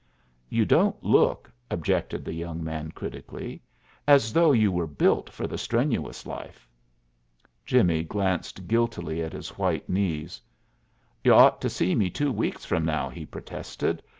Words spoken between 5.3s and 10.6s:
the strenuous life." Jimmie glanced guiltily at his white knees.